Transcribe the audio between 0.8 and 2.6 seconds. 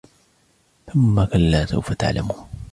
ثُمَّ كَلَّا سَوْفَ تَعْلَمُونَ